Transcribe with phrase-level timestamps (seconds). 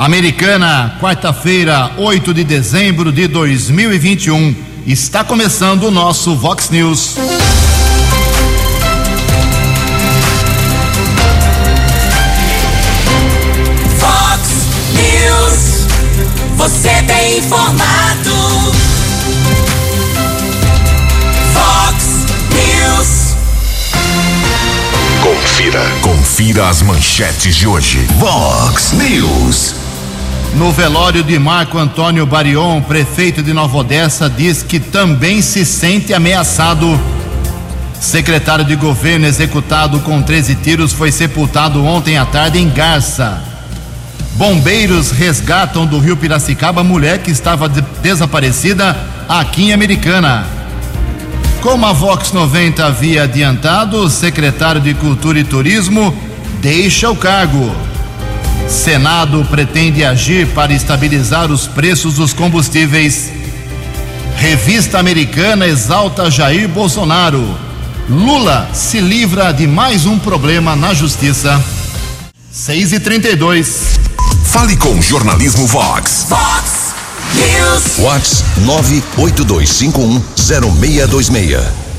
[0.00, 4.56] Americana, quarta-feira, 8 de dezembro de 2021.
[4.86, 7.16] Está começando o nosso Vox News.
[13.98, 14.48] Vox
[14.94, 15.86] News.
[16.56, 18.72] Você tem informado.
[21.52, 22.24] Vox
[22.54, 23.36] News.
[25.22, 25.84] Confira.
[26.00, 27.98] Confira as manchetes de hoje.
[28.18, 29.79] Vox News.
[30.56, 36.12] No velório de Marco Antônio Barion, prefeito de Nova Odessa, diz que também se sente
[36.12, 37.00] ameaçado.
[38.00, 43.42] Secretário de governo executado com 13 tiros foi sepultado ontem à tarde em Garça.
[44.34, 48.96] Bombeiros resgatam do rio Piracicaba mulher que estava de- desaparecida
[49.28, 50.46] aqui em Americana.
[51.62, 56.14] Como a Vox 90 havia adiantado, o secretário de Cultura e Turismo
[56.60, 57.70] deixa o cargo.
[58.70, 63.30] Senado pretende agir para estabilizar os preços dos combustíveis.
[64.36, 67.58] Revista americana exalta Jair Bolsonaro.
[68.08, 71.62] Lula se livra de mais um problema na justiça.
[72.50, 73.98] 6 e 32
[74.44, 76.26] Fale com o Jornalismo Vox.
[76.28, 76.94] Vox
[77.34, 77.98] News.
[77.98, 78.44] Vox
[79.18, 81.89] 982510626.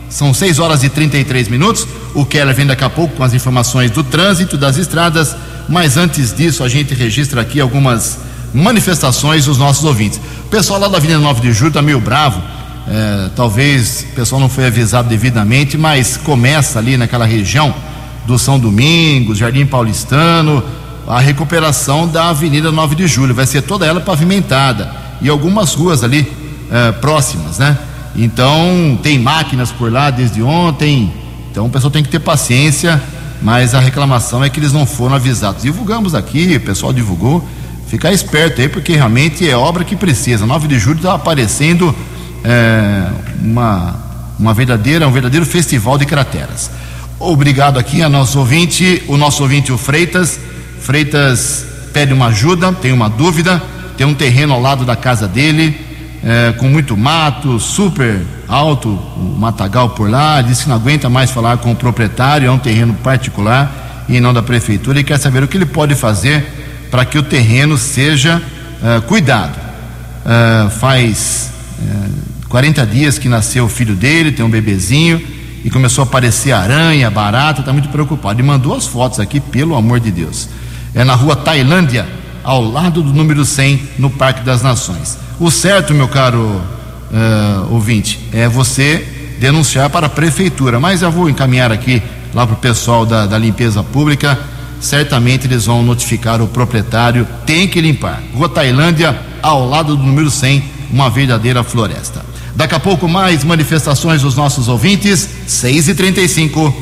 [0.08, 1.86] são 6 horas e 33 minutos.
[2.14, 5.34] O Keller vem daqui a pouco com as informações do trânsito, das estradas,
[5.68, 8.18] mas antes disso a gente registra aqui algumas
[8.54, 10.20] manifestações dos nossos ouvintes.
[10.44, 12.42] O pessoal lá da Avenida 9 de Julho está meio bravo.
[12.88, 17.74] É, talvez o pessoal não foi avisado devidamente, mas começa ali naquela região
[18.26, 20.62] do São Domingos, Jardim Paulistano,
[21.06, 23.34] a recuperação da Avenida 9 de Julho.
[23.34, 26.30] Vai ser toda ela pavimentada e algumas ruas ali
[26.70, 27.76] é, próximas, né?
[28.14, 31.12] Então tem máquinas por lá desde ontem.
[31.50, 33.02] Então o pessoal tem que ter paciência,
[33.42, 35.62] mas a reclamação é que eles não foram avisados.
[35.62, 37.46] Divulgamos aqui, o pessoal divulgou.
[37.88, 40.44] Ficar esperto aí, porque realmente é obra que precisa.
[40.44, 41.94] 9 de julho está aparecendo
[42.46, 43.08] é,
[43.42, 43.96] uma,
[44.38, 46.70] uma verdadeira, um verdadeiro festival de crateras.
[47.18, 50.38] Obrigado aqui a nosso ouvinte, o nosso ouvinte, o Freitas.
[50.80, 53.60] Freitas pede uma ajuda, tem uma dúvida,
[53.96, 55.76] tem um terreno ao lado da casa dele,
[56.22, 61.30] é, com muito mato, super alto, o matagal por lá, disse que não aguenta mais
[61.30, 65.42] falar com o proprietário, é um terreno particular e não da prefeitura, e quer saber
[65.42, 66.46] o que ele pode fazer
[66.90, 68.40] para que o terreno seja
[68.82, 69.58] é, cuidado.
[70.24, 72.25] É, faz é,
[72.56, 75.20] 40 dias que nasceu o filho dele, tem um bebezinho,
[75.62, 78.40] e começou a aparecer aranha, barata, está muito preocupado.
[78.40, 80.48] E mandou as fotos aqui, pelo amor de Deus.
[80.94, 82.06] É na rua Tailândia,
[82.42, 85.18] ao lado do número 100, no Parque das Nações.
[85.38, 89.06] O certo, meu caro uh, ouvinte, é você
[89.38, 92.02] denunciar para a prefeitura, mas eu vou encaminhar aqui
[92.32, 94.38] lá para o pessoal da, da limpeza pública.
[94.80, 98.22] Certamente eles vão notificar o proprietário, tem que limpar.
[98.32, 102.24] Rua Tailândia, ao lado do número 100, uma verdadeira floresta.
[102.56, 106.74] Daqui a pouco mais manifestações dos nossos ouvintes, 6 e 35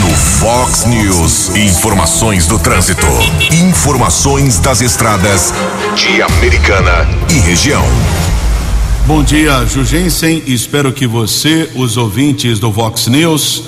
[0.00, 3.04] No Fox News, informações do trânsito.
[3.52, 5.52] Informações das estradas
[5.96, 7.84] de Americana e região.
[9.08, 10.44] Bom dia, Jugensen.
[10.46, 13.64] Espero que você, os ouvintes do Vox News,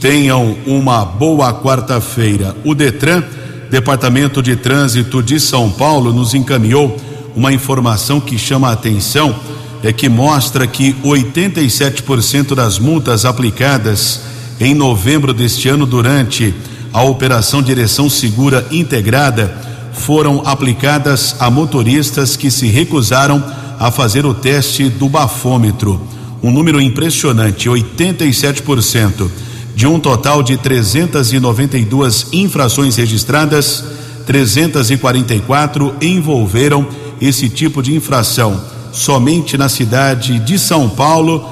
[0.00, 2.56] tenham uma boa quarta-feira.
[2.64, 3.22] O Detran,
[3.70, 6.96] Departamento de Trânsito de São Paulo, nos encaminhou
[7.36, 9.34] uma informação que chama a atenção,
[9.84, 14.22] é que mostra que 87% das multas aplicadas
[14.58, 16.54] em novembro deste ano durante
[16.90, 19.54] a operação Direção Segura Integrada
[19.92, 23.44] foram aplicadas a motoristas que se recusaram
[23.78, 26.00] a fazer o teste do bafômetro.
[26.42, 29.28] Um número impressionante, 87%.
[29.76, 33.84] De um total de 392 infrações registradas,
[34.24, 36.86] 344 envolveram
[37.20, 38.73] esse tipo de infração.
[38.94, 41.44] Somente na cidade de São Paulo,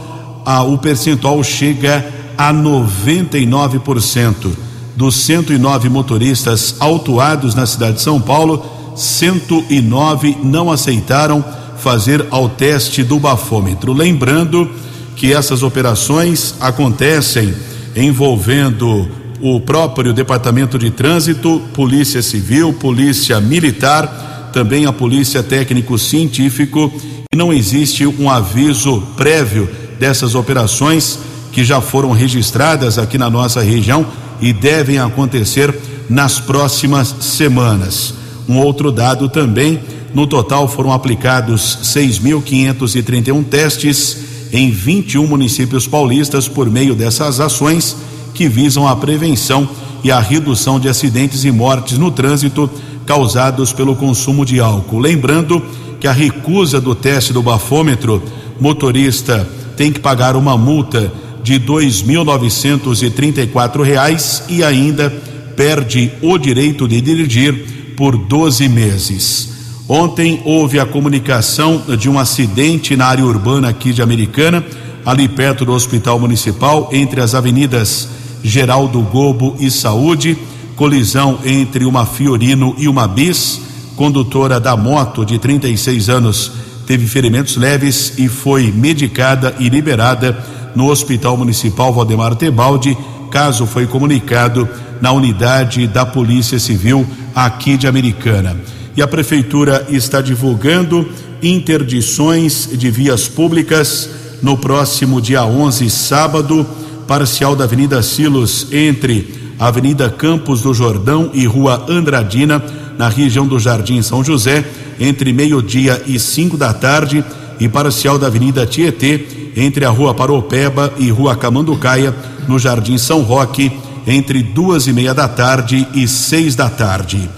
[0.46, 2.06] a, o percentual chega
[2.38, 4.52] a 99%.
[4.94, 11.44] Dos 109 motoristas autuados na cidade de São Paulo, 109 não aceitaram
[11.78, 13.92] fazer ao teste do bafômetro.
[13.92, 14.70] Lembrando
[15.16, 17.52] que essas operações acontecem
[17.96, 19.08] envolvendo
[19.40, 26.92] o próprio Departamento de Trânsito, Polícia Civil, Polícia Militar, também a Polícia Técnico Científico,
[27.32, 29.68] e não existe um aviso prévio
[29.98, 31.18] dessas operações
[31.50, 34.06] que já foram registradas aqui na nossa região
[34.40, 35.74] e devem acontecer
[36.08, 38.14] nas próximas semanas.
[38.48, 39.80] Um outro dado também
[40.14, 44.18] no total foram aplicados 6.531 testes
[44.52, 47.96] em 21 municípios paulistas por meio dessas ações
[48.34, 49.68] que visam a prevenção
[50.04, 52.68] e a redução de acidentes e mortes no trânsito
[53.06, 54.98] causados pelo consumo de álcool.
[54.98, 55.62] Lembrando
[56.00, 58.22] que a recusa do teste do bafômetro,
[58.60, 61.12] motorista tem que pagar uma multa
[61.42, 65.10] de 2.934 reais e ainda
[65.56, 69.50] perde o direito de dirigir por 12 meses.
[69.88, 74.64] Ontem houve a comunicação de um acidente na área urbana aqui de Americana,
[75.04, 78.08] ali perto do Hospital Municipal, entre as avenidas
[78.42, 80.38] Geraldo Gobo e Saúde,
[80.82, 83.60] colisão entre uma Fiorino e uma Bis.
[83.94, 86.50] Condutora da moto de 36 anos
[86.84, 90.36] teve ferimentos leves e foi medicada e liberada
[90.74, 92.98] no Hospital Municipal Valdemar Tebaldi.
[93.30, 94.68] Caso foi comunicado
[95.00, 98.56] na unidade da Polícia Civil aqui de Americana
[98.96, 101.08] e a prefeitura está divulgando
[101.40, 104.10] interdições de vias públicas
[104.42, 106.66] no próximo dia 11, sábado,
[107.06, 112.62] parcial da Avenida Silos entre Avenida Campos do Jordão e Rua Andradina,
[112.98, 114.64] na região do Jardim São José,
[114.98, 117.24] entre meio-dia e cinco da tarde,
[117.60, 122.14] e parcial da Avenida Tietê entre a Rua Paropeba e Rua Camanducaia,
[122.48, 123.70] no Jardim São Roque,
[124.06, 127.30] entre duas e meia da tarde e seis da tarde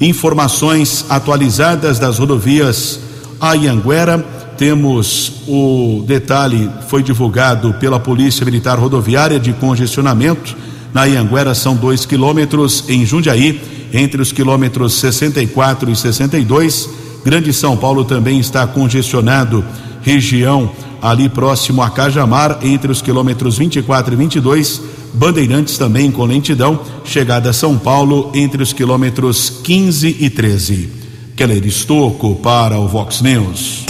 [0.00, 3.00] informações atualizadas das rodovias
[3.40, 4.24] Ayanguera.
[4.56, 10.56] Temos o detalhe, foi divulgado pela Polícia Militar Rodoviária de congestionamento.
[10.94, 13.60] Na Ayanguera são dois quilômetros, em Jundiaí,
[13.92, 16.88] entre os quilômetros 64 e 62.
[17.22, 19.62] Grande São Paulo também está congestionado,
[20.02, 20.70] região
[21.02, 24.80] ali próximo a Cajamar, entre os quilômetros 24 e 22
[25.14, 30.90] Bandeirantes também com lentidão, chegada a São Paulo entre os quilômetros 15 e 13.
[31.36, 33.86] Keller Estocco para o Vox News.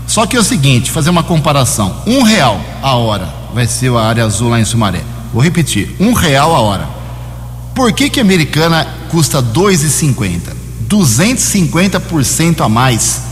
[0.07, 2.03] Só que é o seguinte, fazer uma comparação.
[2.07, 5.03] Um real a hora vai ser a área azul lá em Sumaré.
[5.33, 6.89] Vou repetir, um real a hora.
[7.75, 10.57] Por que que a americana custa 2,50?
[10.89, 13.28] 250% a mais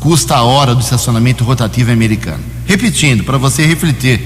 [0.00, 2.42] custa a hora do estacionamento rotativo americano.
[2.66, 4.20] Repetindo, para você refletir,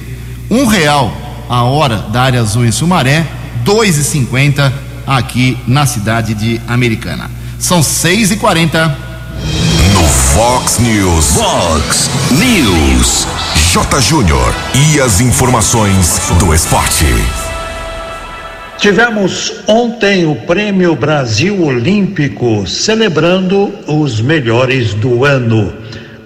[0.51, 1.13] um real
[1.49, 3.27] a hora da área azul em Sumaré,
[3.65, 4.73] 2,50
[5.07, 7.31] aqui na cidade de Americana.
[7.59, 8.99] São 6 e 40
[9.93, 11.27] No Fox News.
[11.27, 13.27] Fox News.
[13.73, 14.01] J.
[14.01, 14.55] Júnior.
[14.75, 17.07] E as informações do esporte.
[18.79, 25.73] Tivemos ontem o Prêmio Brasil Olímpico, celebrando os melhores do ano.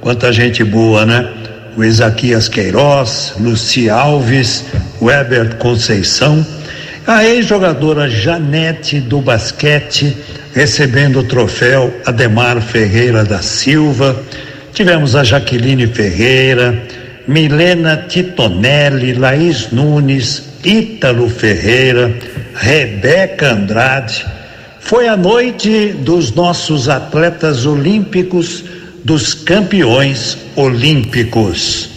[0.01, 1.29] Quanta gente boa, né?
[1.77, 4.65] O Ezaquias Queiroz, Luci Alves,
[5.01, 6.45] Weber Conceição,
[7.07, 10.17] a ex-jogadora Janete do basquete,
[10.53, 14.21] recebendo o troféu Ademar Ferreira da Silva.
[14.73, 16.83] Tivemos a Jaqueline Ferreira,
[17.29, 22.15] Milena Titonelli, Laís Nunes, Ítalo Ferreira,
[22.55, 24.27] Rebeca Andrade.
[24.81, 28.65] Foi a noite dos nossos atletas olímpicos,
[29.05, 31.91] dos campeões olímpicos.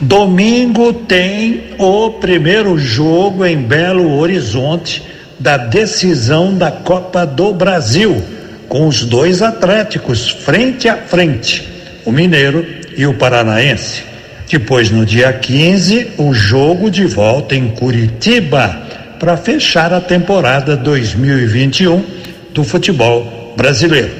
[0.00, 5.02] Domingo tem o primeiro jogo em Belo Horizonte
[5.38, 8.22] da decisão da Copa do Brasil,
[8.68, 11.66] com os dois atléticos frente a frente,
[12.04, 14.05] o Mineiro e o Paranaense.
[14.48, 18.82] Depois, no dia 15, o jogo de volta em Curitiba
[19.18, 22.04] para fechar a temporada 2021
[22.52, 24.10] do futebol brasileiro.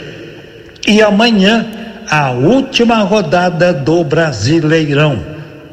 [0.87, 1.66] E amanhã,
[2.09, 5.18] a última rodada do Brasileirão,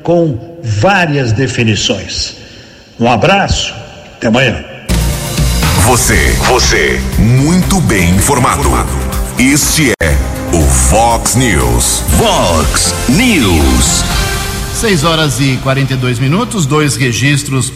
[0.01, 2.35] com várias definições.
[2.99, 3.73] Um abraço,
[4.15, 4.63] até amanhã.
[5.85, 8.69] Você, você, muito bem informado.
[9.37, 10.15] Este é
[10.55, 12.03] o Fox News.
[12.17, 14.12] Fox News.
[14.83, 17.71] 6 horas e 42 minutos, dois registros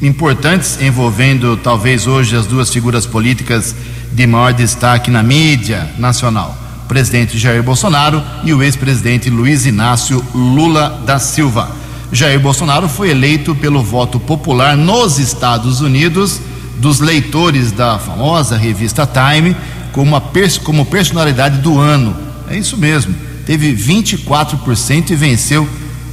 [0.00, 3.74] importantes envolvendo talvez hoje as duas figuras políticas
[4.10, 10.24] de maior destaque na mídia nacional: o presidente Jair Bolsonaro e o ex-presidente Luiz Inácio
[10.34, 11.70] Lula da Silva.
[12.10, 16.40] Jair Bolsonaro foi eleito pelo voto popular nos Estados Unidos
[16.78, 19.54] dos leitores da famosa revista Time
[19.92, 20.22] como, uma,
[20.64, 22.16] como personalidade do ano.
[22.48, 23.14] É isso mesmo.
[23.44, 25.68] Teve 24% e venceu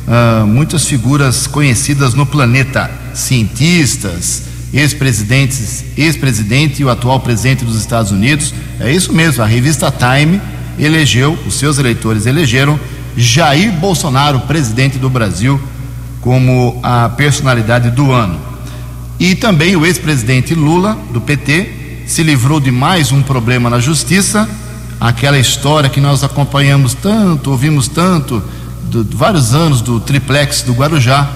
[0.08, 4.44] uh, muitas figuras conhecidas no planeta cientistas,
[4.74, 8.54] ex-presidentes, ex-presidente e o atual presidente dos Estados Unidos.
[8.80, 10.42] É isso mesmo, a revista Time
[10.80, 12.80] elegeu, os seus eleitores elegeram
[13.16, 15.62] Jair Bolsonaro, presidente do Brasil,
[16.22, 18.40] como a personalidade do ano.
[19.20, 24.50] E também o ex-presidente Lula, do PT, se livrou de mais um problema na justiça,
[25.00, 28.44] aquela história que nós acompanhamos tanto, ouvimos tanto,
[29.02, 31.28] de vários anos do triplex do Guarujá,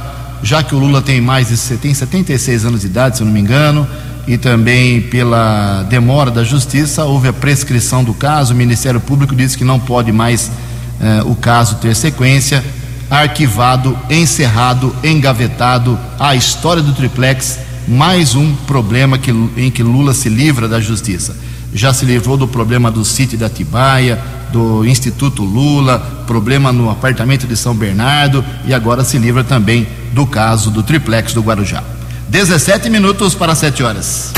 [0.44, 3.34] já que o Lula tem mais de tem 76 anos de idade, se eu não
[3.34, 3.88] me engano,
[4.28, 9.58] e também pela demora da justiça, houve a prescrição do caso, o Ministério Público disse
[9.58, 10.52] que não pode mais
[11.00, 12.64] eh, o caso ter sequência,
[13.10, 20.28] arquivado, encerrado, engavetado, a história do triplex, mais um problema que, em que Lula se
[20.28, 21.36] livra da justiça.
[21.74, 24.20] Já se livrou do problema do sítio da Tibaia,
[24.52, 30.26] do Instituto Lula, problema no apartamento de São Bernardo e agora se livra também do
[30.26, 31.84] caso do triplex do Guarujá.
[32.30, 34.32] 17 minutos para 7 horas.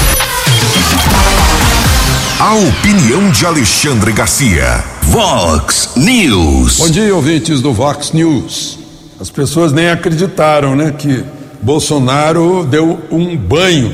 [2.39, 4.84] A opinião de Alexandre Garcia.
[5.04, 6.78] Vox News.
[6.78, 8.80] Bom dia, ouvintes do Vox News.
[9.20, 11.24] As pessoas nem acreditaram, né, que
[11.62, 13.94] Bolsonaro deu um banho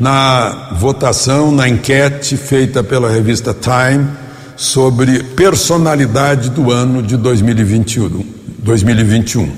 [0.00, 4.08] na votação, na enquete feita pela revista Time
[4.58, 8.26] sobre personalidade do ano de 2021.
[8.58, 9.52] 2021.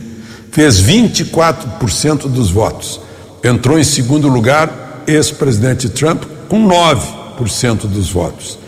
[0.52, 3.00] Fez 24% dos votos.
[3.42, 8.58] Entrou em segundo lugar ex-presidente Trump com 9% dos votos.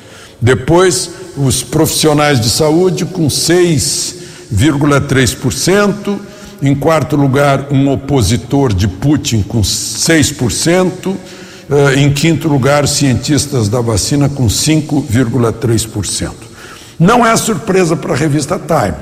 [0.40, 6.18] Depois, os profissionais de saúde com 6,3%.
[6.62, 11.14] Em quarto lugar, um opositor de Putin com 6%.
[11.70, 16.32] Uh, em quinto lugar, cientistas da vacina com 5,3%.
[16.98, 18.96] Não é surpresa para a revista Time,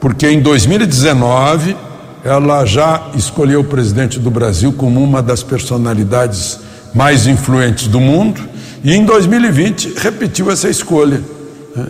[0.00, 1.76] porque em 2019
[2.24, 6.58] ela já escolheu o presidente do Brasil como uma das personalidades
[6.94, 8.40] mais influentes do mundo
[8.82, 11.22] e em 2020 repetiu essa escolha.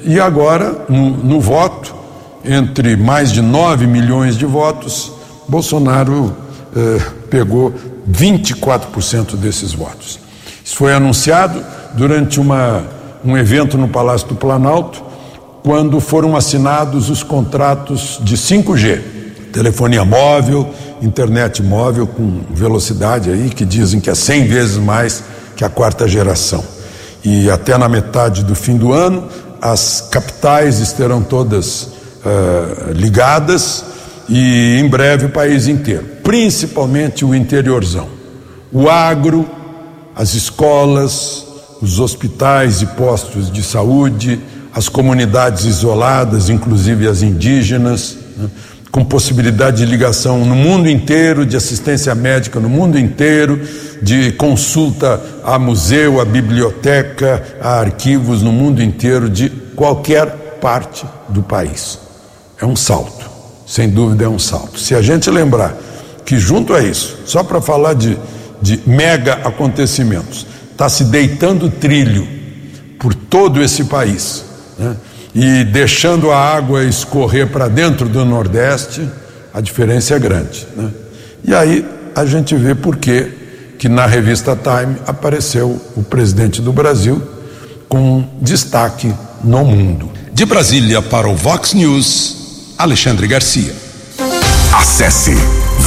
[0.04, 1.94] E agora, no, no voto,
[2.44, 5.12] entre mais de 9 milhões de votos,
[5.48, 6.36] Bolsonaro
[6.76, 7.74] eh, pegou
[8.10, 10.18] 24% desses votos.
[10.64, 12.84] Isso foi anunciado durante uma,
[13.24, 15.02] um evento no Palácio do Planalto,
[15.62, 19.00] quando foram assinados os contratos de 5G,
[19.52, 20.72] telefonia móvel,
[21.02, 25.22] internet móvel com velocidade aí que dizem que é 100 vezes mais
[25.56, 26.64] que a quarta geração.
[27.24, 29.28] E até na metade do fim do ano,
[29.60, 33.84] as capitais estarão todas uh, ligadas
[34.28, 38.08] e em breve o país inteiro, principalmente o interiorzão.
[38.72, 39.48] O agro,
[40.14, 41.46] as escolas,
[41.80, 44.40] os hospitais e postos de saúde,
[44.74, 48.48] as comunidades isoladas, inclusive as indígenas, né,
[48.90, 53.60] com possibilidade de ligação no mundo inteiro, de assistência médica no mundo inteiro,
[54.02, 61.42] de consulta a museu, a biblioteca, a arquivos no mundo inteiro, de qualquer parte do
[61.42, 61.98] país.
[62.60, 63.27] É um salto,
[63.68, 64.80] sem dúvida é um salto.
[64.80, 65.76] Se a gente lembrar
[66.24, 68.18] que, junto a isso, só para falar de,
[68.60, 72.26] de mega acontecimentos, está se deitando trilho
[72.98, 74.44] por todo esse país.
[74.78, 74.96] Né?
[75.34, 79.08] e deixando a água escorrer para dentro do Nordeste,
[79.52, 80.66] a diferença é grande.
[80.76, 80.90] Né?
[81.44, 83.36] E aí a gente vê por que
[83.78, 87.22] que na revista Time apareceu o presidente do Brasil
[87.88, 90.10] com destaque no mundo.
[90.32, 92.37] De Brasília para o Vox News,
[92.78, 93.74] Alexandre Garcia.
[94.72, 95.34] Acesse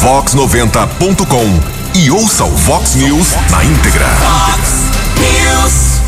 [0.03, 4.05] vox90.com e ouça o Vox News na íntegra.
[4.07, 6.01] Vox News.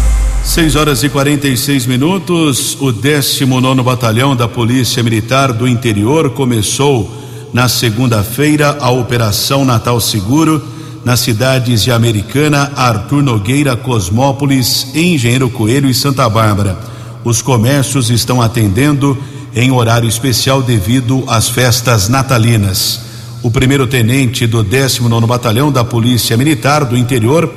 [0.43, 2.77] 6 horas e 46 minutos.
[2.81, 7.09] O 19 Batalhão da Polícia Militar do Interior começou
[7.53, 10.61] na segunda-feira a Operação Natal Seguro
[11.05, 16.77] nas cidades de Americana, Arthur Nogueira, Cosmópolis, Engenheiro Coelho e Santa Bárbara.
[17.23, 19.17] Os comércios estão atendendo
[19.55, 23.01] em horário especial devido às festas natalinas.
[23.41, 27.53] O primeiro tenente do 19 Batalhão da Polícia Militar do Interior,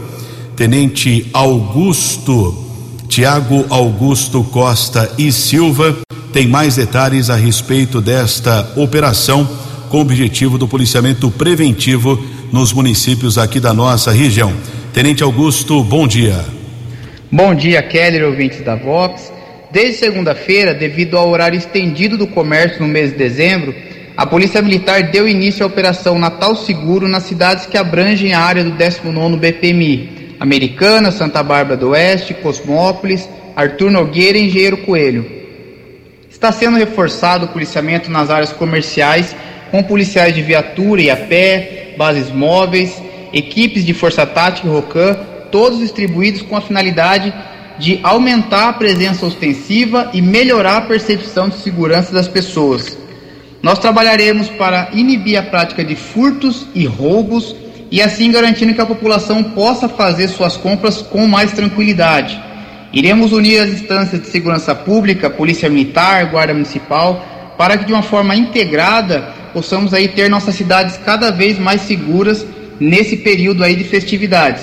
[0.57, 2.67] Tenente Augusto
[3.09, 5.97] Tiago Augusto Costa e Silva
[6.33, 9.49] tem mais detalhes a respeito desta operação
[9.89, 12.23] com o objetivo do policiamento preventivo
[12.53, 14.53] nos municípios aqui da nossa região.
[14.93, 16.45] Tenente Augusto, bom dia.
[17.31, 19.36] Bom dia, Keller, ouvintes da Vox.
[19.71, 23.75] Desde segunda-feira, devido ao horário estendido do comércio no mês de dezembro,
[24.17, 28.65] a Polícia Militar deu início à Operação Natal Seguro nas cidades que abrangem a área
[28.65, 35.27] do 19º BPMI, Americana, Santa Bárbara do Oeste, Cosmópolis, Arthur Nogueira e Engenheiro Coelho.
[36.31, 39.35] Está sendo reforçado o policiamento nas áreas comerciais
[39.71, 45.19] com policiais de viatura e a pé, bases móveis, equipes de força tática e ROCAM,
[45.51, 47.35] todos distribuídos com a finalidade
[47.79, 52.97] de aumentar a presença ostensiva e melhorar a percepção de segurança das pessoas.
[53.63, 57.55] Nós trabalharemos para inibir a prática de furtos e roubos
[57.91, 62.41] e assim garantindo que a população possa fazer suas compras com mais tranquilidade.
[62.93, 67.25] Iremos unir as instâncias de segurança pública, Polícia Militar, Guarda Municipal,
[67.59, 72.47] para que de uma forma integrada possamos aí ter nossas cidades cada vez mais seguras
[72.79, 74.63] nesse período aí de festividades.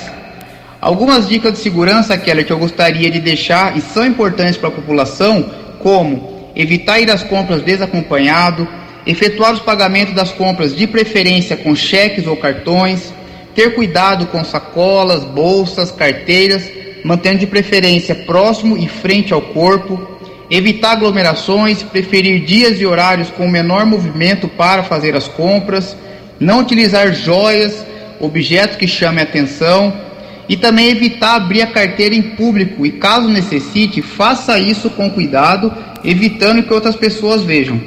[0.84, 4.72] Algumas dicas de segurança, Keller, que eu gostaria de deixar e são importantes para a
[4.74, 8.68] população, como evitar ir às compras desacompanhado,
[9.08, 13.14] efetuar os pagamentos das compras de preferência com cheques ou cartões,
[13.56, 16.70] ter cuidado com sacolas, bolsas, carteiras,
[17.02, 20.06] mantendo de preferência próximo e frente ao corpo,
[20.52, 25.96] evitar aglomerações, preferir dias e horários com menor movimento para fazer as compras,
[26.42, 27.86] não utilizar joias,
[28.20, 30.12] objetos que chamem atenção
[30.48, 35.74] e também evitar abrir a carteira em público e, caso necessite, faça isso com cuidado,
[36.04, 37.80] evitando que outras pessoas vejam.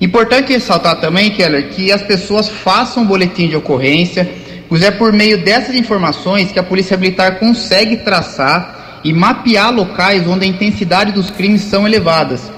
[0.00, 4.28] Importante ressaltar também, Keller, que as pessoas façam um boletim de ocorrência,
[4.68, 10.26] pois é por meio dessas informações que a Polícia Militar consegue traçar e mapear locais
[10.26, 12.50] onde a intensidade dos crimes são elevadas,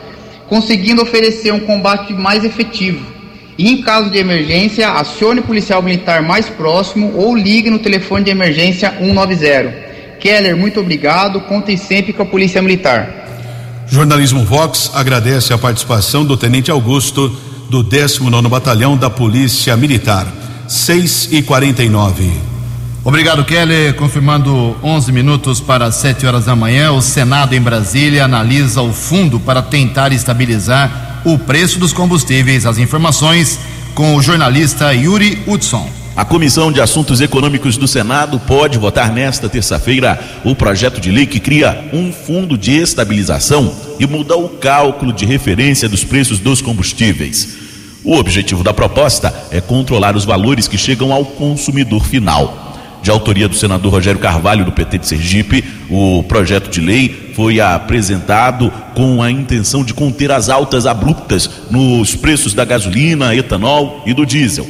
[0.49, 3.18] conseguindo oferecer um combate mais efetivo.
[3.59, 8.25] E em caso de emergência, acione o policial militar mais próximo ou ligue no telefone
[8.25, 9.89] de emergência 190.
[10.21, 11.41] Keller, muito obrigado.
[11.41, 13.27] Contem sempre com a Polícia Militar.
[13.89, 17.29] Jornalismo Vox agradece a participação do Tenente Augusto
[17.69, 20.27] do 19 Batalhão da Polícia Militar.
[20.69, 22.31] 6 e 49
[23.05, 23.95] Obrigado, Kelly.
[23.95, 29.41] Confirmando 11 minutos para 7 horas da manhã, o Senado em Brasília analisa o fundo
[29.41, 32.67] para tentar estabilizar o preço dos combustíveis.
[32.67, 33.59] As informações
[33.95, 35.91] com o jornalista Yuri Hudson.
[36.17, 41.27] A Comissão de Assuntos Econômicos do Senado pode votar nesta terça-feira o projeto de lei
[41.27, 46.61] que cria um fundo de estabilização e muda o cálculo de referência dos preços dos
[46.61, 47.57] combustíveis.
[48.03, 52.68] O objetivo da proposta é controlar os valores que chegam ao consumidor final.
[53.03, 57.61] De autoria do senador Rogério Carvalho, do PT de Sergipe, o projeto de lei foi
[57.61, 64.13] apresentado com a intenção de conter as altas abruptas nos preços da gasolina, etanol e
[64.13, 64.67] do diesel.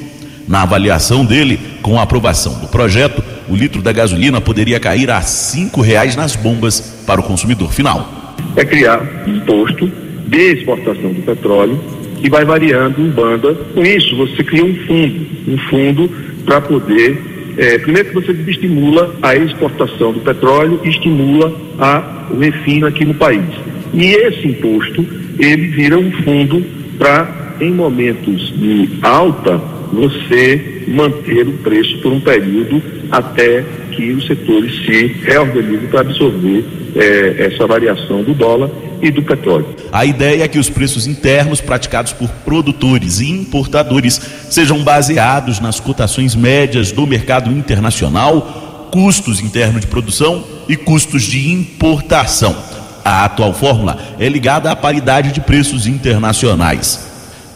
[0.47, 5.21] Na avaliação dele, com a aprovação do projeto, o litro da gasolina poderia cair a
[5.23, 8.37] cinco reais nas bombas para o consumidor final.
[8.57, 9.91] É criar um imposto
[10.27, 11.79] de exportação do petróleo
[12.21, 13.55] que vai variando em banda.
[13.75, 16.11] Com isso, você cria um fundo, um fundo
[16.45, 22.39] para poder, é, primeiro que você estimula a exportação do petróleo e estimula a, o
[22.39, 23.45] refino aqui no país.
[23.93, 25.05] E esse imposto,
[25.39, 26.65] ele vira um fundo
[26.97, 29.61] para em momentos de alta,
[29.93, 36.65] você manter o preço por um período até que os setores se reorganizem para absorver
[36.95, 39.77] eh, essa variação do dólar e do petróleo.
[39.93, 45.81] A ideia é que os preços internos praticados por produtores e importadores sejam baseados nas
[45.81, 52.57] cotações médias do mercado internacional, custos internos de produção e custos de importação.
[53.05, 57.07] A atual fórmula é ligada à paridade de preços internacionais.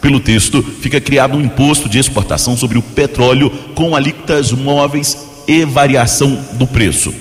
[0.01, 5.63] Pelo texto, fica criado um imposto de exportação sobre o petróleo com alíquotas móveis e
[5.63, 7.13] variação do preço.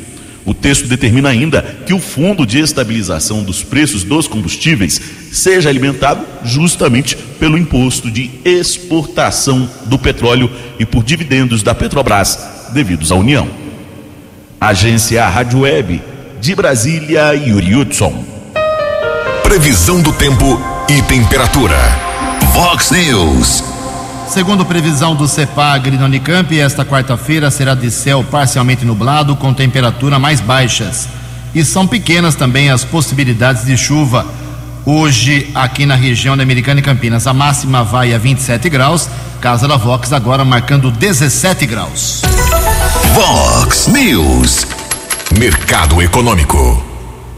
[0.44, 5.00] O texto determina ainda que o Fundo de Estabilização dos Preços dos Combustíveis
[5.30, 12.38] seja alimentado justamente pelo imposto de exportação do petróleo e por dividendos da Petrobras
[12.72, 13.48] devidos à União.
[14.60, 16.02] Agência Rádio Web
[16.40, 18.24] de Brasília, Yuri Hudson.
[19.44, 21.76] Previsão do tempo e temperatura.
[22.52, 23.71] Vox News.
[24.32, 30.18] Segundo previsão do CEPAGRI no Unicamp, esta quarta-feira será de céu parcialmente nublado com temperatura
[30.18, 31.06] mais baixas.
[31.54, 34.24] E são pequenas também as possibilidades de chuva.
[34.86, 39.06] Hoje, aqui na região da Americana e Campinas, a máxima vai a 27 graus.
[39.38, 42.22] Casa da Vox agora marcando 17 graus.
[43.12, 44.66] Vox News.
[45.38, 46.91] Mercado Econômico.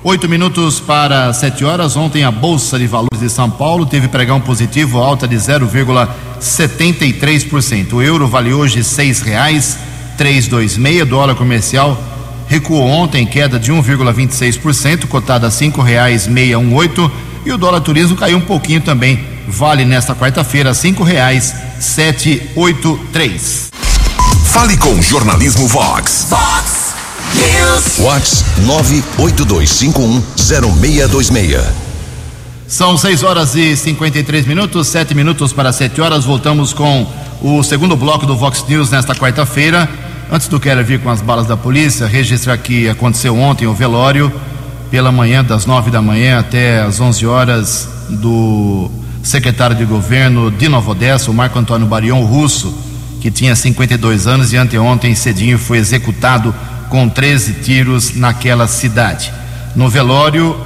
[0.06, 1.96] Oito minutos para sete horas.
[1.96, 7.94] Ontem a Bolsa de Valores de São Paulo teve pregão positivo, alta de 0,73%.
[7.94, 9.78] O euro vale hoje seis reais,
[10.18, 11.06] três dois meia.
[11.06, 11.98] Dólar comercial
[12.46, 17.10] recuou ontem, queda de 1,26%, cotada a cinco reais meia um oito.
[17.46, 19.24] E o dólar turismo caiu um pouquinho também.
[19.48, 23.70] Vale nesta quarta-feira cinco reais sete oito três.
[24.52, 26.26] Fale com Jornalismo Vox.
[26.28, 26.73] Vox
[27.98, 28.44] Vox
[29.18, 31.60] 982510626.
[32.66, 36.24] São 6 horas e 53 minutos, 7 minutos para 7 horas.
[36.24, 37.06] Voltamos com
[37.42, 39.88] o segundo bloco do Vox News nesta quarta-feira.
[40.30, 44.32] Antes do Keller vir com as balas da polícia, registrar que aconteceu ontem o velório,
[44.90, 48.90] pela manhã, das 9 da manhã até as 11 horas, do
[49.22, 52.74] secretário de governo de Nova Odessa, o Marco Antônio Barion Russo,
[53.20, 56.54] que tinha 52 anos e anteontem cedinho foi executado
[56.94, 59.32] com 13 tiros naquela cidade.
[59.74, 60.56] No velório,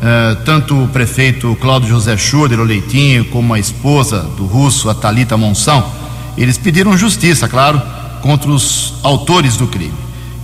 [0.00, 4.94] eh, tanto o prefeito Cláudio José Schurder, o Leitinho, como a esposa do russo, a
[4.94, 5.84] Talita Monção,
[6.38, 7.82] eles pediram justiça, claro,
[8.20, 9.92] contra os autores do crime.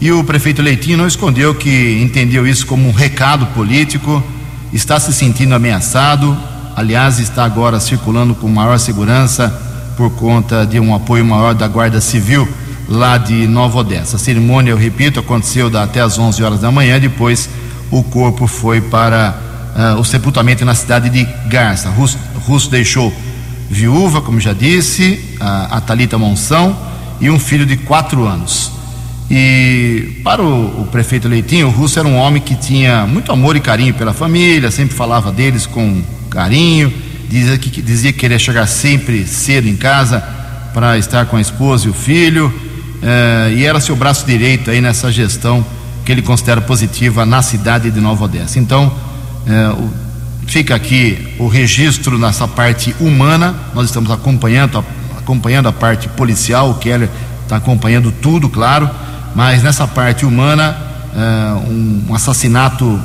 [0.01, 4.21] E o prefeito Leitinho não escondeu que entendeu isso como um recado político,
[4.73, 6.37] está se sentindo ameaçado,
[6.75, 9.57] aliás, está agora circulando com maior segurança
[9.97, 12.49] por conta de um apoio maior da Guarda Civil
[12.89, 14.17] lá de Nova Odessa.
[14.17, 17.49] A cerimônia, eu repito, aconteceu até às 11 horas da manhã, depois
[17.91, 19.39] o corpo foi para
[19.77, 21.91] uh, o sepultamento na cidade de Garça.
[21.91, 23.13] Russo, Russo deixou
[23.71, 26.77] viúva, como já disse, a, a Talita Monção
[27.21, 28.73] e um filho de quatro anos.
[29.31, 33.57] E para o, o, prefeito Leitinho, o Russo era um homem que tinha muito amor
[33.57, 36.93] e carinho pela família, sempre falava deles com carinho,
[37.29, 40.21] dizia que, dizia que queria chegar sempre cedo em casa
[40.73, 42.68] para estar com a esposa e o filho,
[43.03, 45.65] eh, e era seu braço direito aí nessa gestão
[46.05, 48.59] que ele considera positiva na cidade de Nova Odessa.
[48.59, 48.93] Então,
[49.47, 49.77] eh,
[50.47, 54.85] fica aqui o registro nessa parte humana, nós estamos acompanhando,
[55.19, 57.09] acompanhando a parte policial, o Keller
[57.43, 58.89] está acompanhando tudo, claro,
[59.35, 60.77] mas nessa parte humana,
[61.15, 63.01] eh, um, um assassinato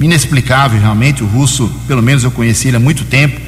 [0.00, 1.22] inexplicável realmente.
[1.22, 3.40] O russo, pelo menos eu conheci ele há muito tempo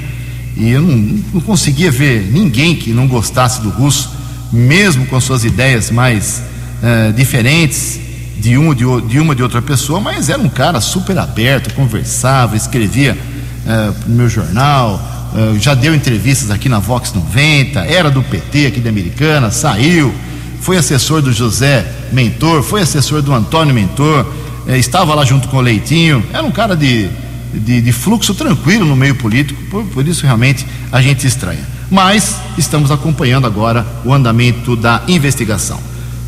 [0.56, 0.96] e eu não,
[1.34, 4.10] não conseguia ver ninguém que não gostasse do russo,
[4.52, 6.42] mesmo com suas ideias mais
[6.82, 8.00] uh, diferentes
[8.38, 12.56] de uma de, de uma de outra pessoa, mas era um cara super aberto, conversava,
[12.56, 15.00] escrevia uh, no meu jornal,
[15.34, 20.14] uh, já deu entrevistas aqui na Vox 90, era do PT aqui da Americana, saiu,
[20.60, 24.26] foi assessor do José Mentor, foi assessor do Antônio Mentor,
[24.68, 27.08] estava lá junto com o Leitinho, era um cara de,
[27.54, 31.77] de, de fluxo tranquilo no meio político, por, por, isso realmente a gente estranha.
[31.90, 35.80] Mas estamos acompanhando agora o andamento da investigação.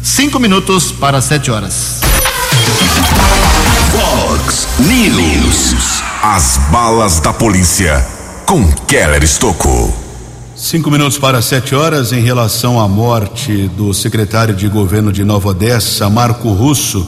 [0.03, 2.01] Cinco minutos para sete horas.
[3.93, 6.03] Fox News.
[6.23, 8.07] As balas da polícia
[8.47, 9.95] com Keller Estocou.
[10.57, 15.49] Cinco minutos para sete horas em relação à morte do secretário de governo de Nova
[15.49, 17.07] Odessa, Marco Russo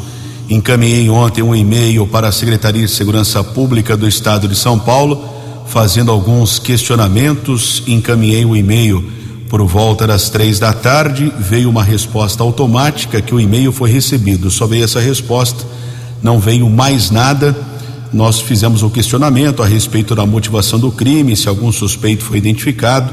[0.52, 5.26] Encaminhei ontem um e-mail para a Secretaria de Segurança Pública do Estado de São Paulo,
[5.66, 7.82] fazendo alguns questionamentos.
[7.86, 9.04] Encaminhei o e-mail
[9.48, 11.32] por volta das três da tarde.
[11.38, 14.50] Veio uma resposta automática que o e-mail foi recebido.
[14.50, 15.64] Só veio essa resposta,
[16.22, 17.54] não veio mais nada.
[18.12, 22.38] nós fizemos o um questionamento a respeito da motivação do crime, se algum suspeito foi
[22.38, 23.10] identificado.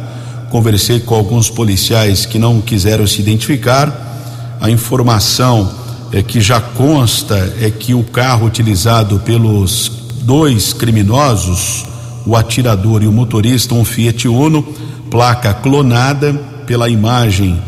[0.50, 4.58] Conversei com alguns policiais que não quiseram se identificar.
[4.60, 5.72] A informação
[6.12, 9.92] é, que já consta é que o carro utilizado pelos
[10.24, 11.86] dois criminosos,
[12.26, 14.64] o atirador e o motorista, um Fiat Uno,
[15.10, 16.34] placa clonada
[16.66, 17.60] pela imagem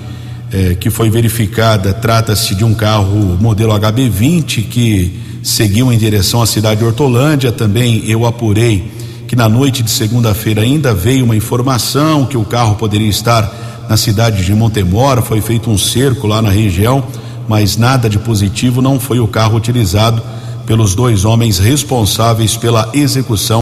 [0.53, 6.45] eh, que foi verificada, trata-se de um carro modelo HB20 que seguiu em direção à
[6.45, 7.51] cidade de Hortolândia.
[7.51, 8.91] Também eu apurei
[9.27, 13.95] que na noite de segunda-feira ainda veio uma informação que o carro poderia estar na
[13.95, 15.21] cidade de Montemor.
[15.21, 17.03] Foi feito um cerco lá na região,
[17.47, 18.81] mas nada de positivo.
[18.81, 20.21] Não foi o carro utilizado
[20.65, 23.61] pelos dois homens responsáveis pela execução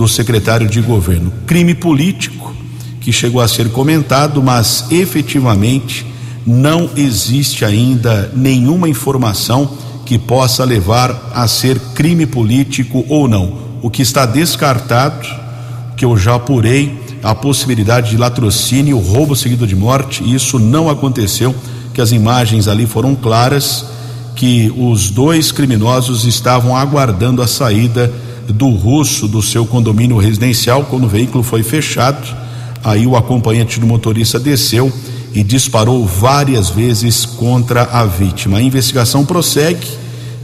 [0.00, 1.30] do secretário de governo.
[1.46, 2.54] Crime político
[3.02, 6.06] que chegou a ser comentado, mas efetivamente
[6.46, 13.58] não existe ainda nenhuma informação que possa levar a ser crime político ou não.
[13.82, 15.28] O que está descartado,
[15.98, 21.54] que eu já apurei, a possibilidade de latrocínio, roubo seguido de morte, isso não aconteceu,
[21.92, 23.84] que as imagens ali foram claras,
[24.34, 28.10] que os dois criminosos estavam aguardando a saída
[28.52, 32.26] do russo do seu condomínio residencial quando o veículo foi fechado.
[32.82, 34.92] Aí o acompanhante do motorista desceu
[35.32, 38.58] e disparou várias vezes contra a vítima.
[38.58, 39.86] A investigação prossegue,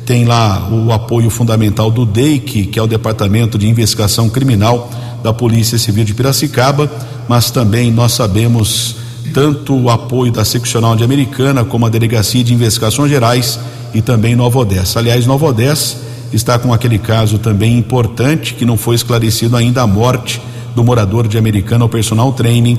[0.04, 4.88] tem lá o apoio fundamental do DEIC, que é o Departamento de Investigação Criminal
[5.22, 6.90] da Polícia Civil de Piracicaba,
[7.28, 8.94] mas também nós sabemos
[9.34, 13.58] tanto o apoio da seccional de Americana como a Delegacia de Investigações Gerais
[13.92, 15.00] e também Nova Odessa.
[15.00, 19.86] Aliás, Nova Odessa está com aquele caso também importante que não foi esclarecido ainda a
[19.86, 20.40] morte
[20.74, 22.78] do morador de Americana, o personal training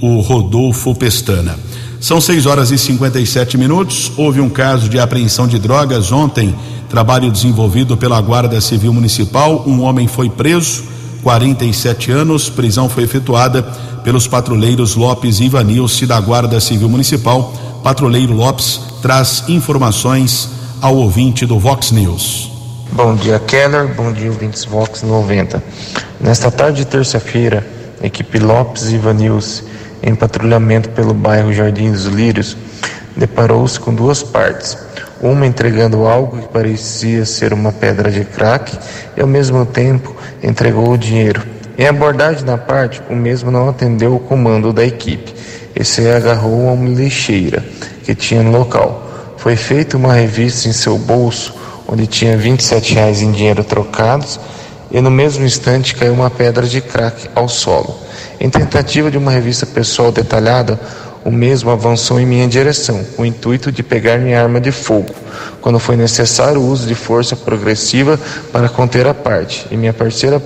[0.00, 1.58] o Rodolfo Pestana.
[2.00, 4.12] São 6 horas e 57 minutos.
[4.16, 6.54] Houve um caso de apreensão de drogas ontem,
[6.88, 9.64] trabalho desenvolvido pela Guarda Civil Municipal.
[9.66, 10.84] Um homem foi preso,
[11.22, 12.48] 47 anos.
[12.48, 13.62] Prisão foi efetuada
[14.04, 17.52] pelos patrulheiros Lopes e Ivanilce da Guarda Civil Municipal.
[17.82, 22.55] Patrulheiro Lopes traz informações ao ouvinte do Vox News.
[22.92, 23.88] Bom dia, Keller.
[23.88, 25.62] Bom dia, ouvintes Vox 90.
[26.20, 27.66] Nesta tarde de terça-feira,
[28.02, 29.64] equipe Lopes e Ivanilce
[30.02, 32.56] em patrulhamento pelo bairro Jardim dos Lírios,
[33.16, 34.78] deparou-se com duas partes.
[35.20, 38.78] Uma entregando algo que parecia ser uma pedra de crack
[39.16, 41.42] e ao mesmo tempo entregou o dinheiro.
[41.76, 45.34] Em abordagem na parte, o mesmo não atendeu o comando da equipe
[45.74, 47.62] e se agarrou uma lixeira
[48.04, 49.34] que tinha no local.
[49.36, 51.54] Foi feita uma revista em seu bolso,
[51.88, 54.40] onde tinha 27 reais em dinheiro trocados,
[54.90, 57.98] e no mesmo instante caiu uma pedra de crack ao solo.
[58.38, 60.78] Em tentativa de uma revista pessoal detalhada,
[61.24, 65.12] o mesmo avançou em minha direção, com o intuito de pegar minha arma de fogo,
[65.60, 68.18] quando foi necessário o uso de força progressiva
[68.52, 70.40] para conter a parte, e minha parceira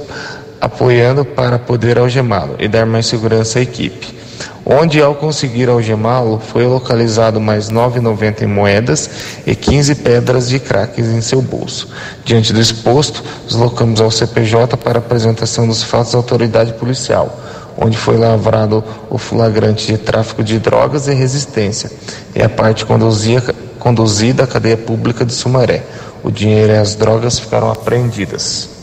[0.61, 4.20] apoiando para poder algemá-lo e dar mais segurança à equipe.
[4.73, 9.11] Onde, ao conseguir algemá-lo, foi localizado mais 9,90 em moedas
[9.45, 11.89] e 15 pedras de craques em seu bolso.
[12.25, 17.37] Diante do exposto, deslocamos ao CPJ para apresentação dos fatos à autoridade policial
[17.77, 21.91] onde foi lavrado o flagrante de tráfico de drogas e resistência,
[22.35, 23.43] e a parte conduzia,
[23.79, 25.83] conduzida à cadeia pública de Sumaré.
[26.23, 28.80] O dinheiro e as drogas ficaram apreendidas.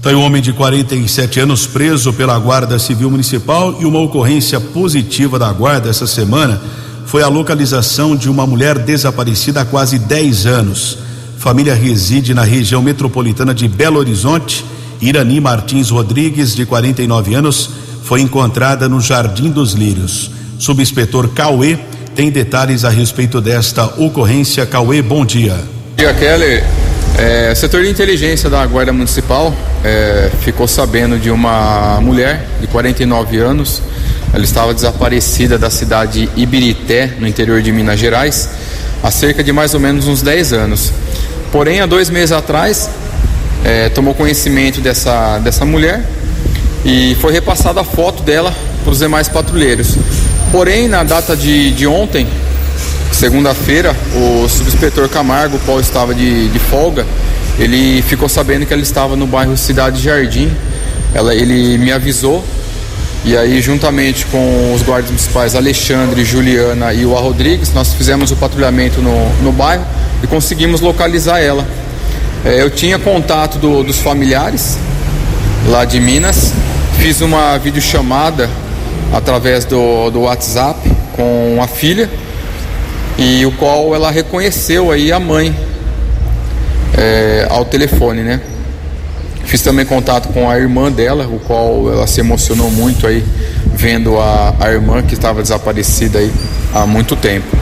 [0.00, 5.40] Tem um homem de 47 anos preso pela Guarda Civil Municipal e uma ocorrência positiva
[5.40, 6.60] da Guarda essa semana
[7.04, 10.98] foi a localização de uma mulher desaparecida há quase 10 anos.
[11.36, 14.64] Família reside na região metropolitana de Belo Horizonte.
[15.00, 17.70] Irani Martins Rodrigues, de 49 anos,
[18.04, 20.30] foi encontrada no Jardim dos Lírios.
[20.60, 21.76] Subinspetor Cauê
[22.14, 24.64] tem detalhes a respeito desta ocorrência.
[24.64, 25.54] Cauê, bom dia.
[25.54, 26.62] Bom dia, Kelly.
[27.16, 29.52] É, setor de inteligência da Guarda Municipal
[29.84, 33.82] é, ficou sabendo de uma mulher de 49 anos.
[34.32, 38.48] Ela estava desaparecida da cidade de Ibirité, no interior de Minas Gerais,
[39.02, 40.92] há cerca de mais ou menos uns 10 anos.
[41.50, 42.90] Porém, há dois meses atrás,
[43.64, 46.04] é, tomou conhecimento dessa, dessa mulher
[46.84, 49.96] e foi repassada a foto dela para os demais patrulheiros.
[50.52, 52.26] Porém, na data de, de ontem,
[53.12, 57.06] segunda-feira, o subinspetor Camargo, qual estava de, de folga,
[57.58, 60.50] ele ficou sabendo que ela estava no bairro Cidade Jardim.
[61.14, 62.44] Ela, ele me avisou
[63.24, 67.20] e aí, juntamente com os guardas municipais Alexandre, Juliana e o A.
[67.20, 69.84] Rodrigues, nós fizemos o patrulhamento no, no bairro
[70.22, 71.66] e conseguimos localizar ela.
[72.44, 74.78] É, eu tinha contato do, dos familiares
[75.66, 76.52] lá de Minas
[76.98, 78.50] Fiz uma videochamada
[79.12, 80.80] através do, do WhatsApp
[81.14, 82.10] com a filha
[83.16, 85.54] e o qual ela reconheceu aí a mãe
[86.98, 88.40] é, ao telefone, né?
[89.44, 93.24] Fiz também contato com a irmã dela, o qual ela se emocionou muito aí
[93.72, 96.30] vendo a, a irmã que estava desaparecida aí
[96.74, 97.56] há muito tempo.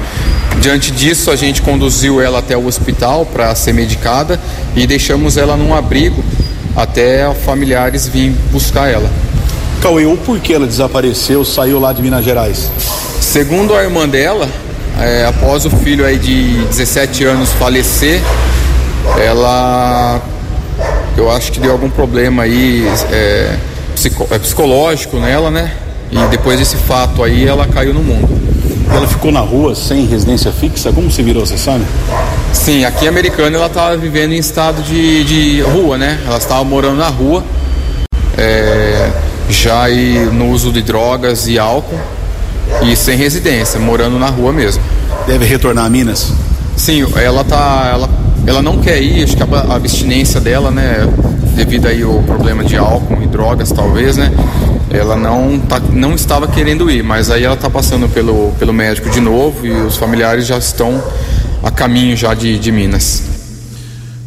[0.60, 4.40] Diante disso, a gente conduziu ela até o hospital para ser medicada
[4.74, 6.24] e deixamos ela num abrigo
[6.74, 9.08] até familiares virem buscar ela.
[9.80, 12.70] Cauê, o porquê ela desapareceu, saiu lá de Minas Gerais?
[13.20, 14.48] Segundo a irmã dela,
[14.98, 18.20] é, após o filho aí de 17 anos falecer,
[19.18, 20.20] ela
[21.16, 23.56] eu acho que deu algum problema aí é,
[23.94, 25.72] psico, é, psicológico nela, né?
[26.10, 28.28] E depois desse fato aí ela caiu no mundo.
[28.90, 30.92] Ela ficou na rua sem residência fixa?
[30.92, 31.84] Como se virou, você sabe?
[32.52, 36.20] Sim, aqui em Americana ela estava vivendo em estado de, de rua, né?
[36.26, 37.42] Ela estava morando na rua,
[38.38, 39.10] é,
[39.48, 39.88] já
[40.32, 41.98] no uso de drogas e álcool
[42.82, 44.82] e sem residência, morando na rua mesmo.
[45.26, 46.32] Deve retornar a Minas?
[46.76, 48.08] Sim, ela tá, ela,
[48.46, 51.06] ela não quer ir, acho que a abstinência dela, né,
[51.54, 54.30] devido aí o problema de álcool e drogas, talvez, né,
[54.90, 59.10] ela não, tá, não estava querendo ir, mas aí ela está passando pelo, pelo médico
[59.10, 61.02] de novo e os familiares já estão
[61.62, 63.22] a caminho já de, de Minas.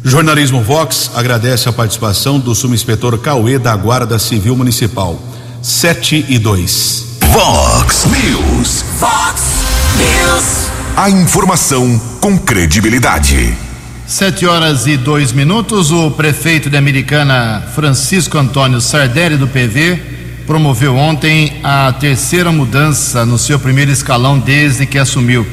[0.02, 5.18] Jornalismo Vox agradece a participação do subinspetor Cauê da Guarda Civil Municipal.
[5.62, 7.04] 7 e 2.
[7.32, 8.84] Vox News.
[8.98, 9.42] Vox
[9.96, 10.70] News.
[10.96, 13.54] A informação com credibilidade.
[14.10, 15.92] Sete horas e dois minutos.
[15.92, 20.02] O prefeito de Americana, Francisco Antônio Sardelli, do PV,
[20.48, 25.46] promoveu ontem a terceira mudança no seu primeiro escalão desde que assumiu.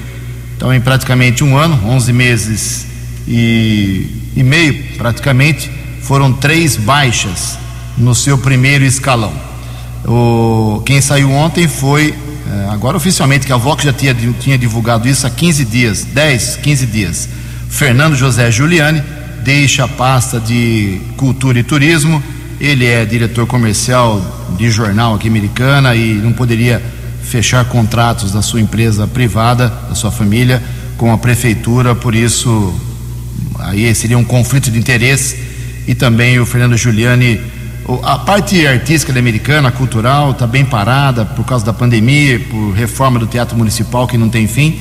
[0.56, 2.88] Então, em praticamente um ano, 11 meses
[3.28, 5.70] e, e meio, praticamente,
[6.02, 7.60] foram três baixas
[7.96, 9.34] no seu primeiro escalão.
[10.04, 15.08] O, quem saiu ontem foi, eh, agora oficialmente, que a Vox já tinha, tinha divulgado
[15.08, 17.37] isso há 15 dias, 10, 15 dias.
[17.78, 19.04] Fernando José Giuliani
[19.44, 22.24] deixa a pasta de Cultura e Turismo.
[22.60, 24.20] Ele é diretor comercial
[24.58, 26.82] de jornal aqui americana e não poderia
[27.22, 30.60] fechar contratos da sua empresa privada, da sua família,
[30.98, 32.74] com a prefeitura, por isso
[33.60, 35.38] aí seria um conflito de interesse
[35.88, 37.40] e também o Fernando Giuliani
[38.02, 43.20] a parte artística da americana, cultural, está bem parada por causa da pandemia, por reforma
[43.20, 44.80] do Teatro Municipal que não tem fim.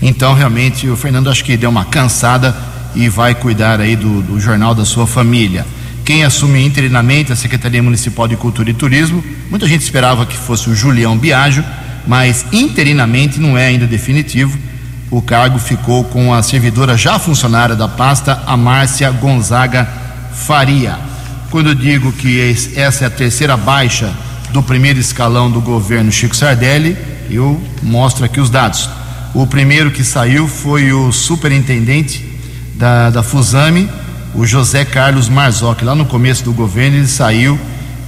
[0.00, 2.54] Então, realmente, o Fernando acho que deu uma cansada
[2.94, 5.66] e vai cuidar aí do, do jornal da sua família.
[6.04, 10.70] Quem assume interinamente a Secretaria Municipal de Cultura e Turismo, muita gente esperava que fosse
[10.70, 11.64] o Julião Biagio,
[12.06, 14.58] mas interinamente não é ainda definitivo.
[15.10, 19.86] O cargo ficou com a servidora já funcionária da pasta, a Márcia Gonzaga
[20.32, 20.98] Faria.
[21.50, 22.40] Quando eu digo que
[22.76, 24.12] essa é a terceira baixa
[24.50, 26.96] do primeiro escalão do governo Chico Sardelli,
[27.30, 28.88] eu mostro aqui os dados.
[29.34, 32.24] O primeiro que saiu foi o superintendente
[32.74, 33.88] da, da Fusame,
[34.34, 35.84] o José Carlos Marzocchi.
[35.84, 37.58] Lá no começo do governo ele saiu,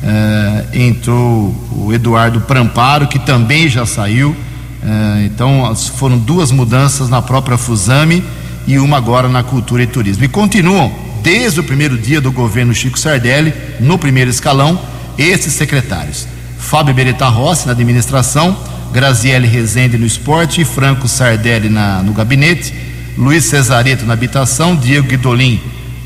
[0.03, 4.35] eh, entrou o Eduardo Pramparo, que também já saiu.
[4.83, 8.25] Eh, então foram duas mudanças na própria Fusame
[8.67, 10.25] e uma agora na Cultura e Turismo.
[10.25, 10.91] E continuam
[11.23, 14.81] desde o primeiro dia do governo Chico Sardelli, no primeiro escalão,
[15.19, 16.27] esses secretários:
[16.59, 18.57] Fábio Beretta Rossi na administração,
[18.93, 22.75] Graziele Rezende no esporte, Franco Sardelli na, no gabinete,
[23.17, 25.61] Luiz Cesareto na habitação, Diego Guidolin,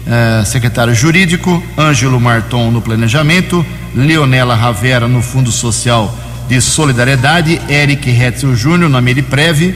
[0.07, 6.15] eh, secretário jurídico, Ângelo Marton no planejamento, Leonela Ravera no Fundo Social
[6.49, 9.75] de Solidariedade, Eric Hetzel Júnior na Meriprev,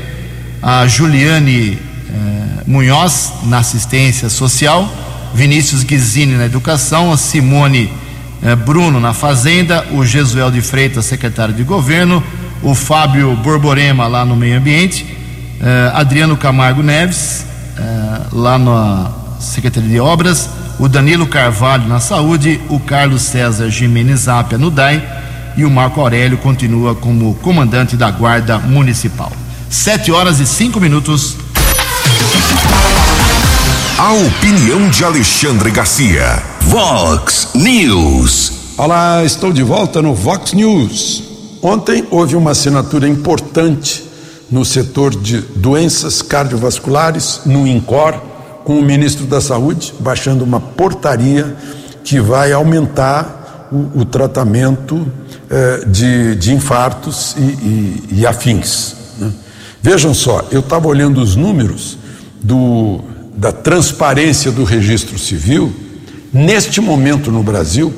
[0.62, 4.92] a Juliane eh, Munhoz na assistência social,
[5.34, 7.90] Vinícius Guizini na educação, a Simone
[8.42, 12.22] eh, Bruno na fazenda, o Jesuel de Freitas, secretário de governo,
[12.62, 15.06] o Fábio Borborema lá no meio ambiente,
[15.60, 17.44] eh, Adriano Camargo Neves
[17.78, 24.28] eh, lá na Secretaria de Obras, o Danilo Carvalho na saúde, o Carlos César Jimenez
[24.28, 25.02] Apia no DAI
[25.56, 29.32] e o Marco Aurélio continua como comandante da Guarda Municipal.
[29.68, 31.36] Sete horas e cinco minutos.
[33.98, 36.42] A opinião de Alexandre Garcia.
[36.60, 38.52] Vox News.
[38.76, 41.27] Olá, estou de volta no Vox News.
[41.62, 44.04] Ontem houve uma assinatura importante
[44.50, 48.14] no setor de doenças cardiovasculares, no INCOR,
[48.64, 51.56] com o ministro da Saúde, baixando uma portaria
[52.04, 55.06] que vai aumentar o, o tratamento
[55.50, 58.94] eh, de, de, infartos e, e, e afins.
[59.18, 59.32] Né?
[59.82, 61.98] Vejam só, eu estava olhando os números
[62.42, 63.00] do
[63.38, 65.72] da transparência do registro civil,
[66.32, 67.94] neste momento no Brasil,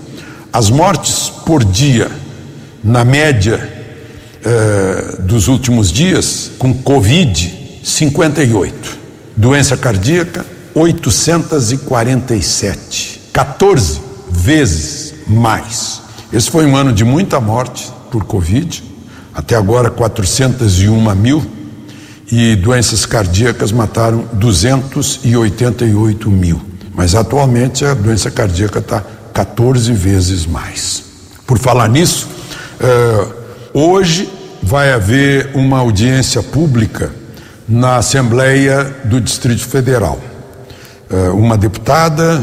[0.53, 2.11] as mortes por dia,
[2.83, 3.61] na média
[4.45, 8.99] eh, dos últimos dias, com Covid, 58.
[9.37, 13.21] Doença cardíaca, 847.
[13.33, 14.01] 14
[14.31, 16.01] vezes mais.
[16.33, 18.83] Esse foi um ano de muita morte por Covid,
[19.35, 21.45] até agora 401 mil,
[22.31, 26.61] e doenças cardíacas mataram 288 mil.
[26.95, 29.03] Mas atualmente a doença cardíaca está
[29.33, 31.03] 14 vezes mais.
[31.47, 32.29] Por falar nisso,
[33.73, 34.29] hoje
[34.63, 37.11] vai haver uma audiência pública
[37.69, 40.21] na Assembleia do Distrito Federal.
[41.09, 42.43] Uh, uma deputada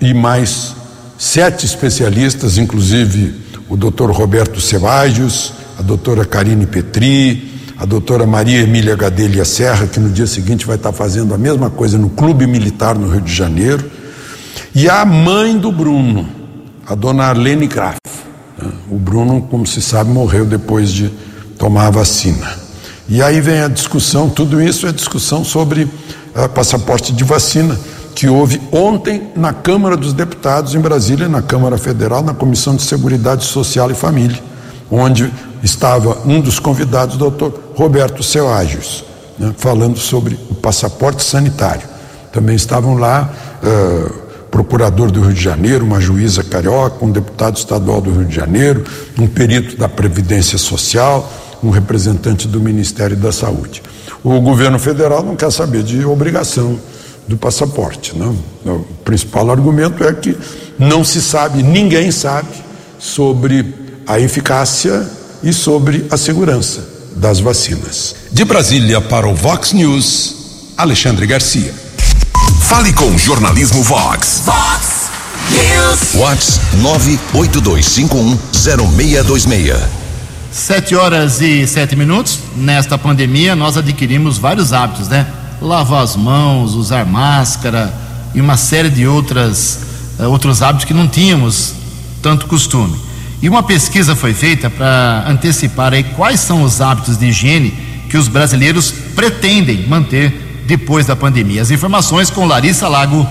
[0.00, 0.74] e mais
[1.18, 3.34] sete especialistas, inclusive
[3.68, 9.98] o doutor Roberto Ceballos, a doutora Karine Petri, a doutora Maria Emília Gadelha Serra, que
[9.98, 13.32] no dia seguinte vai estar fazendo a mesma coisa no Clube Militar no Rio de
[13.32, 13.90] Janeiro,
[14.74, 16.28] e a mãe do Bruno,
[16.86, 17.98] a dona Arlene Graff.
[18.90, 21.10] O Bruno, como se sabe, morreu depois de
[21.58, 22.62] tomar a vacina.
[23.08, 27.78] E aí vem a discussão, tudo isso é discussão sobre uh, passaporte de vacina
[28.14, 32.82] que houve ontem na Câmara dos Deputados em Brasília, na Câmara Federal, na Comissão de
[32.82, 34.40] Seguridade Social e Família,
[34.90, 35.32] onde
[35.62, 39.04] estava um dos convidados, o doutor Roberto Celágios,
[39.38, 41.82] né, falando sobre o passaporte sanitário.
[42.32, 43.30] Também estavam lá
[43.62, 44.21] uh,
[44.52, 48.84] procurador do Rio de Janeiro, uma juíza carioca, um deputado estadual do Rio de Janeiro,
[49.18, 51.32] um perito da Previdência Social,
[51.64, 53.82] um representante do Ministério da Saúde.
[54.22, 56.78] O governo federal não quer saber de obrigação
[57.26, 58.16] do passaporte.
[58.16, 58.26] Né?
[58.66, 60.36] O principal argumento é que
[60.78, 62.48] não se sabe, ninguém sabe
[62.98, 63.74] sobre
[64.06, 65.08] a eficácia
[65.42, 66.86] e sobre a segurança
[67.16, 68.14] das vacinas.
[68.30, 71.81] De Brasília para o Vox News, Alexandre Garcia.
[72.74, 74.44] Fale com o Jornalismo Vox.
[74.46, 75.10] Vox
[75.50, 76.14] News.
[76.14, 76.58] Vox
[77.34, 79.76] 982510626.
[80.50, 82.38] Sete horas e sete minutos.
[82.56, 85.26] Nesta pandemia, nós adquirimos vários hábitos, né?
[85.60, 87.92] lavar as mãos, usar máscara
[88.34, 89.80] e uma série de outras,
[90.18, 91.74] uh, outros hábitos que não tínhamos
[92.22, 92.98] tanto costume.
[93.42, 97.74] E uma pesquisa foi feita para antecipar aí quais são os hábitos de higiene
[98.08, 101.62] que os brasileiros pretendem manter depois da pandemia.
[101.62, 103.26] As informações com Larissa Lago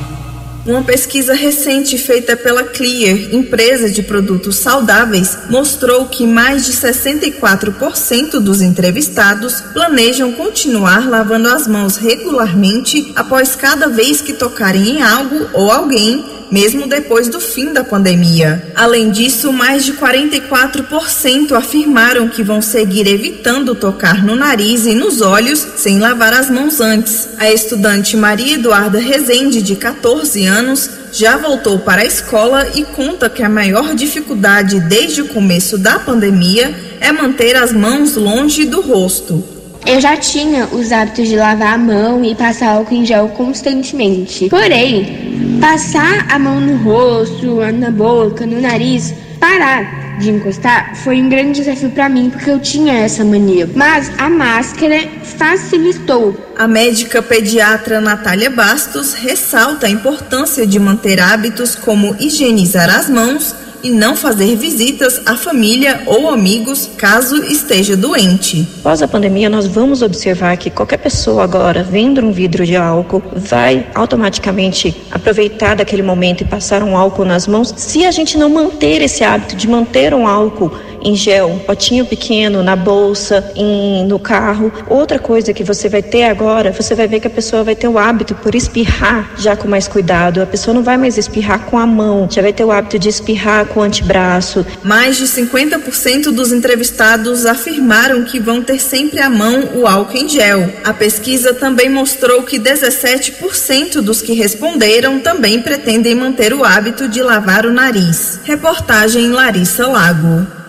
[0.66, 8.40] uma pesquisa recente feita pela Clear, empresa de produtos saudáveis, mostrou que mais de 64%
[8.40, 15.50] dos entrevistados planejam continuar lavando as mãos regularmente após cada vez que tocarem em algo
[15.54, 18.62] ou alguém mesmo depois do fim da pandemia.
[18.76, 25.22] Além disso, mais de 44% afirmaram que vão seguir evitando tocar no nariz e nos
[25.22, 27.30] olhos sem lavar as mãos antes.
[27.38, 33.30] A estudante Maria Eduarda Rezende, de 14 anos, já voltou para a escola e conta
[33.30, 38.82] que a maior dificuldade desde o começo da pandemia é manter as mãos longe do
[38.82, 39.44] rosto.
[39.86, 44.48] Eu já tinha os hábitos de lavar a mão e passar álcool em gel constantemente.
[44.50, 51.28] Porém, passar a mão no rosto, na boca, no nariz, parar de encostar foi um
[51.28, 53.68] grande desafio para mim porque eu tinha essa mania.
[53.76, 56.36] Mas a máscara facilitou.
[56.58, 63.56] A médica pediatra Natália Bastos ressalta a importância de manter hábitos como higienizar as mãos
[63.84, 68.68] e não fazer visitas à família ou amigos caso esteja doente.
[68.80, 73.24] Após a pandemia, nós vamos observar que qualquer pessoa agora vendo um vidro de álcool
[73.36, 77.74] vai automaticamente aproveitar daquele momento e passar um álcool nas mãos.
[77.78, 80.72] Se a gente não manter esse hábito de manter um álcool
[81.04, 84.72] em gel, um potinho pequeno na bolsa, em, no carro.
[84.88, 87.88] Outra coisa que você vai ter agora, você vai ver que a pessoa vai ter
[87.88, 90.42] o hábito por espirrar já com mais cuidado.
[90.42, 93.10] A pessoa não vai mais espirrar com a mão, já vai ter o hábito de
[93.10, 94.66] espirrar com o antebraço.
[94.84, 100.30] Mais de 50% dos entrevistados afirmaram que vão ter sempre à mão o álcool em
[100.30, 100.72] gel.
[100.84, 107.22] A pesquisa também mostrou que 17% dos que responderam também pretendem manter o hábito de
[107.22, 108.40] lavar o nariz.
[108.44, 110.61] Reportagem Larissa Lago.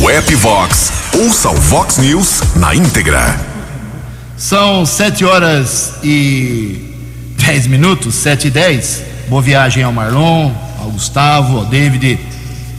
[0.00, 3.38] No app Vox, ouça o Vox News na íntegra.
[4.34, 6.96] São sete horas e
[7.36, 9.02] dez minutos, sete e dez.
[9.28, 12.18] Boa viagem ao Marlon, ao Gustavo, ao David.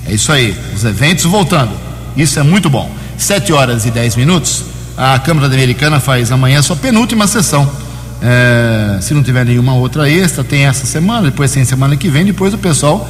[0.08, 1.72] É isso aí, os eventos voltando.
[2.18, 2.92] Isso é muito bom.
[3.20, 4.64] Sete horas e dez minutos.
[4.98, 7.72] A Câmara Americana faz amanhã sua penúltima sessão.
[8.20, 12.26] É, se não tiver nenhuma outra extra, tem essa semana, depois tem semana que vem,
[12.26, 13.08] depois o pessoal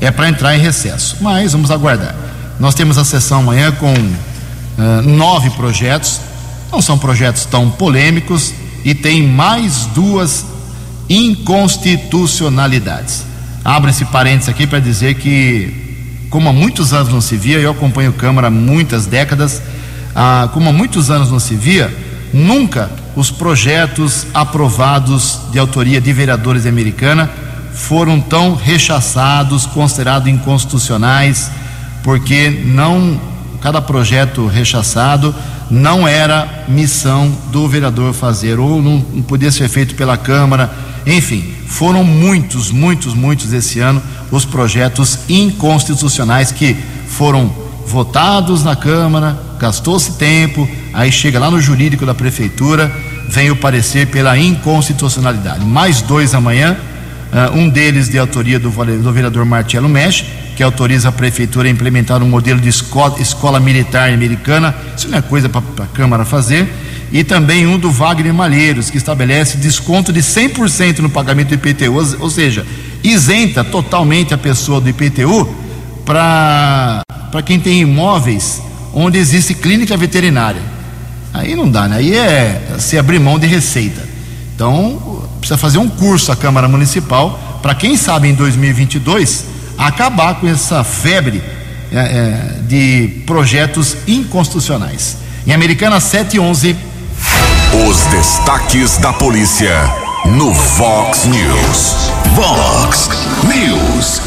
[0.00, 1.18] é para entrar em recesso.
[1.20, 2.29] Mas vamos aguardar.
[2.60, 6.20] Nós temos a sessão amanhã com uh, nove projetos,
[6.70, 8.52] não são projetos tão polêmicos
[8.84, 10.44] e tem mais duas
[11.08, 13.24] inconstitucionalidades.
[13.64, 17.70] Abro esse parênteses aqui para dizer que, como há muitos anos não se via, eu
[17.70, 19.62] acompanho Câmara há muitas décadas,
[20.14, 21.90] ah, como há muitos anos não se via,
[22.30, 27.30] nunca os projetos aprovados de autoria de vereadores americana
[27.72, 31.50] foram tão rechaçados, considerados inconstitucionais,
[32.02, 33.20] porque não
[33.60, 35.34] cada projeto rechaçado
[35.70, 40.72] não era missão do vereador fazer ou não, podia ser feito pela Câmara.
[41.06, 46.76] Enfim, foram muitos, muitos, muitos esse ano os projetos inconstitucionais que
[47.06, 47.52] foram
[47.86, 52.90] votados na Câmara, gastou-se tempo, aí chega lá no jurídico da prefeitura,
[53.28, 55.64] vem o parecer pela inconstitucionalidade.
[55.64, 56.76] Mais dois amanhã,
[57.32, 60.24] uh, um deles de autoria do, do vereador Marcelo Mesh,
[60.60, 65.16] que autoriza a prefeitura a implementar um modelo de escola, escola militar americana, isso não
[65.16, 66.70] é coisa para a Câmara fazer,
[67.10, 71.94] e também um do Wagner Malheiros, que estabelece desconto de 100% no pagamento do IPTU,
[72.20, 72.66] ou seja,
[73.02, 75.48] isenta totalmente a pessoa do IPTU
[76.04, 77.02] para
[77.46, 78.60] quem tem imóveis
[78.92, 80.60] onde existe clínica veterinária.
[81.32, 81.96] Aí não dá, né?
[81.96, 84.06] Aí é se abrir mão de receita.
[84.54, 90.46] Então, precisa fazer um curso a Câmara Municipal para quem sabe em 2022 acabar com
[90.46, 91.42] essa febre
[91.90, 95.16] é, é, de projetos inconstitucionais.
[95.46, 96.76] Em Americana 711.
[97.88, 99.72] Os destaques da polícia
[100.26, 102.10] no Vox News.
[102.34, 103.08] Vox
[103.44, 104.20] News.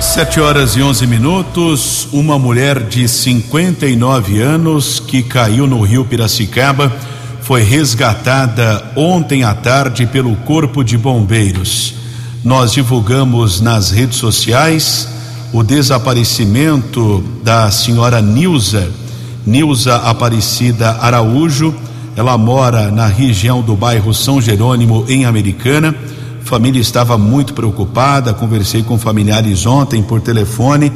[0.00, 2.08] Sete horas e onze minutos.
[2.12, 6.92] Uma mulher de 59 anos que caiu no rio Piracicaba
[7.42, 11.99] foi resgatada ontem à tarde pelo Corpo de Bombeiros.
[12.42, 15.06] Nós divulgamos nas redes sociais
[15.52, 18.90] o desaparecimento da senhora Nilza,
[19.44, 21.74] Nilza Aparecida Araújo.
[22.16, 25.94] Ela mora na região do bairro São Jerônimo, em Americana.
[26.40, 28.32] A família estava muito preocupada.
[28.32, 30.90] Conversei com familiares ontem por telefone.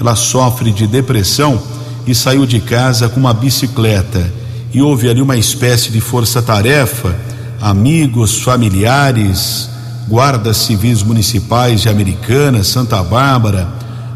[0.00, 1.60] Ela sofre de depressão
[2.06, 4.32] e saiu de casa com uma bicicleta.
[4.72, 7.14] E houve ali uma espécie de força-tarefa.
[7.60, 9.75] Amigos, familiares,
[10.08, 13.68] guardas civis municipais de Americana, Santa Bárbara,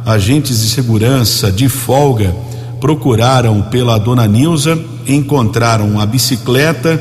[0.06, 2.34] agentes de segurança de folga
[2.80, 7.00] procuraram pela dona Nilza, encontraram a bicicleta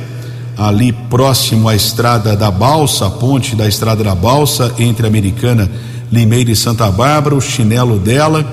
[0.58, 5.72] ali próximo à estrada da Balsa, a ponte da estrada da Balsa entre Americana,
[6.12, 8.46] Limeira e Santa Bárbara, o chinelo dela.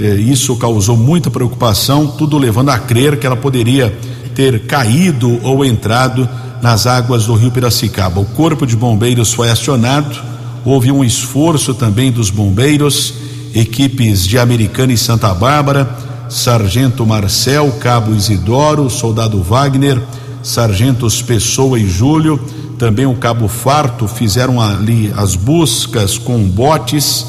[0.00, 3.96] Eh, isso causou muita preocupação, tudo levando a crer que ela poderia
[4.34, 6.28] ter caído ou entrado
[6.62, 8.20] nas águas do rio Piracicaba.
[8.20, 10.16] O corpo de bombeiros foi acionado,
[10.64, 13.14] houve um esforço também dos bombeiros,
[13.54, 15.88] equipes de Americana e Santa Bárbara,
[16.28, 20.00] Sargento Marcel, Cabo Isidoro, Soldado Wagner,
[20.42, 22.38] Sargentos Pessoa e Júlio,
[22.78, 27.26] também o Cabo Farto fizeram ali as buscas com botes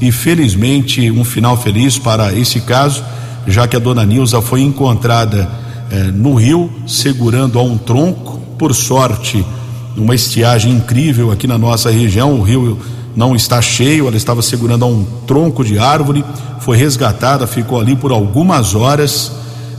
[0.00, 3.04] e felizmente um final feliz para esse caso,
[3.46, 5.48] já que a dona Nilza foi encontrada
[5.90, 9.44] eh, no rio segurando a um tronco por sorte,
[9.96, 12.78] uma estiagem incrível aqui na nossa região, o rio
[13.14, 16.24] não está cheio, ela estava segurando a um tronco de árvore,
[16.60, 19.32] foi resgatada, ficou ali por algumas horas,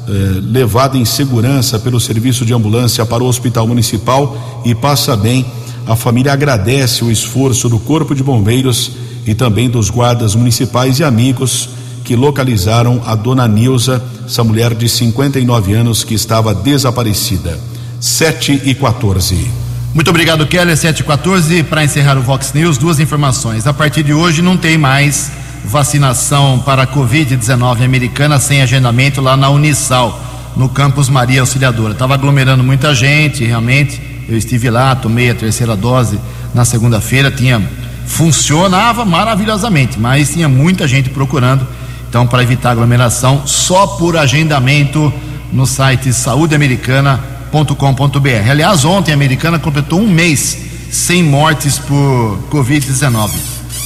[0.07, 5.45] eh, levada em segurança pelo serviço de ambulância para o hospital municipal e passa bem.
[5.85, 8.91] A família agradece o esforço do Corpo de Bombeiros
[9.25, 11.69] e também dos guardas municipais e amigos
[12.03, 17.59] que localizaram a dona Nilza, essa mulher de 59 anos que estava desaparecida.
[17.99, 19.49] 7 e 14.
[19.93, 20.77] Muito obrigado, Keller.
[20.77, 21.63] 7 e 14.
[21.63, 23.65] Para encerrar o Vox News, duas informações.
[23.65, 25.31] A partir de hoje não tem mais
[25.65, 30.21] vacinação para a Covid-19 americana sem agendamento lá na Unisal,
[30.55, 31.93] no campus Maria Auxiliadora.
[31.93, 33.99] Estava aglomerando muita gente, realmente.
[34.29, 36.19] Eu estive lá, tomei a terceira dose
[36.53, 37.61] na segunda-feira, tinha
[38.05, 41.67] funcionava maravilhosamente, mas tinha muita gente procurando.
[42.09, 45.11] Então, para evitar aglomeração, só por agendamento
[45.51, 48.49] no site Saúde Americana com.br.
[48.49, 50.57] Aliás, ontem a americana completou um mês
[50.91, 53.31] sem mortes por Covid-19.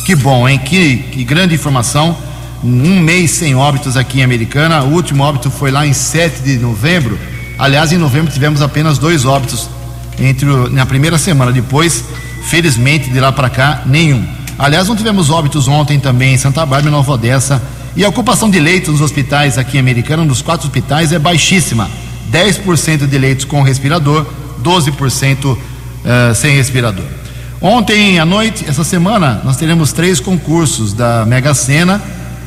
[0.06, 0.60] Que bom, hein?
[0.60, 2.18] Que, que grande informação.
[2.64, 4.84] Um mês sem óbitos aqui em Americana.
[4.84, 7.18] O último óbito foi lá em 7 de novembro.
[7.58, 9.70] Aliás, em novembro tivemos apenas dois óbitos
[10.20, 11.52] entre o, na primeira semana.
[11.52, 12.04] Depois,
[12.44, 14.26] felizmente, de lá para cá, nenhum.
[14.58, 17.62] Aliás, não tivemos óbitos ontem também em Santa Bárbara Nova Odessa.
[17.96, 21.90] E a ocupação de leitos nos hospitais aqui em Americana, dos quatro hospitais, é baixíssima
[22.32, 24.26] 10% de leitos com respirador,
[24.64, 25.58] 12% uh,
[26.06, 27.06] eh, sem respirador.
[27.60, 32.02] Ontem à noite, essa semana, nós teremos três concursos da Mega Sena.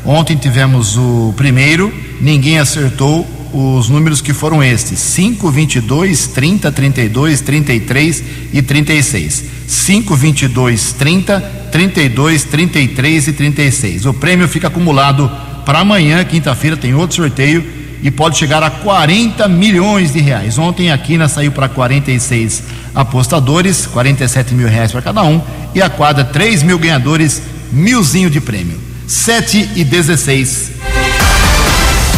[0.05, 7.41] Ontem tivemos o primeiro, ninguém acertou os números que foram estes: 5, 22, 30, 32,
[7.41, 9.45] 33 e 36.
[9.67, 14.07] 5, 22, 30, 32, 33 e 36.
[14.07, 15.31] O prêmio fica acumulado
[15.65, 20.59] para amanhã, quinta-feira, tem outro sorteio e pode chegar a 40 milhões de reais.
[20.59, 22.63] Ontem a Quina saiu para 46
[22.95, 25.41] apostadores, 47 mil reais para cada um,
[25.75, 27.43] e a quadra 3 mil ganhadores,
[27.73, 28.79] milzinho de prêmio.
[29.07, 30.73] 7 e 16.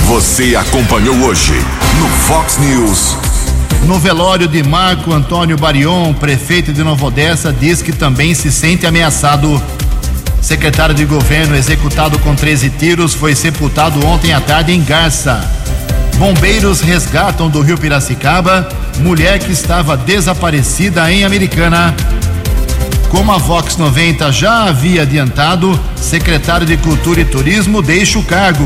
[0.06, 1.52] Você acompanhou hoje
[1.98, 3.16] no Fox News.
[3.86, 8.86] No velório de Marco Antônio Barion, prefeito de Nova Odessa, diz que também se sente
[8.86, 9.60] ameaçado.
[10.40, 15.65] Secretário de governo executado com 13 tiros foi sepultado ontem à tarde em Garça.
[16.18, 18.68] Bombeiros resgatam do Rio Piracicaba
[19.00, 21.94] mulher que estava desaparecida em Americana.
[23.10, 28.64] Como a Vox 90 já havia adiantado, secretário de Cultura e Turismo deixa o cargo.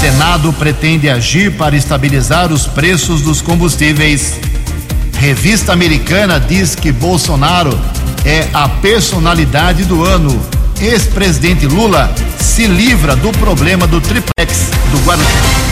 [0.00, 4.38] Senado pretende agir para estabilizar os preços dos combustíveis.
[5.18, 7.78] Revista americana diz que Bolsonaro
[8.24, 10.40] é a personalidade do ano.
[10.80, 15.71] Ex-presidente Lula se livra do problema do triplex do Guarujá.